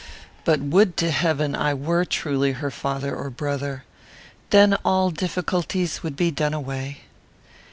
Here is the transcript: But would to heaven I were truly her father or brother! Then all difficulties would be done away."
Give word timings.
But 0.45 0.61
would 0.61 0.97
to 0.97 1.11
heaven 1.11 1.53
I 1.53 1.75
were 1.75 2.05
truly 2.05 2.53
her 2.53 2.71
father 2.71 3.15
or 3.15 3.29
brother! 3.29 3.83
Then 4.49 4.73
all 4.83 5.11
difficulties 5.11 6.01
would 6.01 6.15
be 6.15 6.31
done 6.31 6.55
away." 6.55 7.01